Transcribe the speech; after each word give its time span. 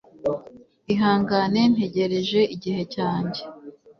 Ihangane 0.93 1.61
ntegereje 1.73 2.39
igihe 2.55 2.81
cyanjye 2.93 3.41